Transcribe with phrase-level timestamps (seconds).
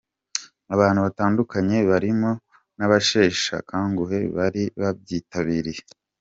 [0.73, 2.31] Abantu batandukanye barimo
[2.77, 5.81] n'abasheshakanguhe bari babyitabiriye.